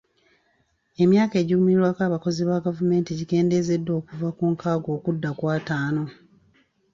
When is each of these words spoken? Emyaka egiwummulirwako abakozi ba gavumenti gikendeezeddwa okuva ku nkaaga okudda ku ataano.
Emyaka 1.03 1.35
egiwummulirwako 1.41 2.01
abakozi 2.05 2.41
ba 2.49 2.57
gavumenti 2.65 3.11
gikendeezeddwa 3.19 3.93
okuva 4.01 4.29
ku 4.37 4.43
nkaaga 4.53 4.89
okudda 4.97 5.29
ku 5.37 5.43
ataano. 5.57 6.03